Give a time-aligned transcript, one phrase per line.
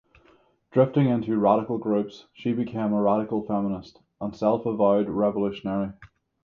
[0.71, 5.91] Drifting into radical groups she became a radical feminist and self-avowed revolutionary.